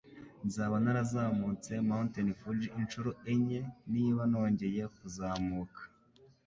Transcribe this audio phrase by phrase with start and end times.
[0.47, 2.15] Nzaba narazamutse Mt.
[2.39, 3.59] Fuji inshuro enye
[3.93, 5.81] niba nongeye kuzamuka.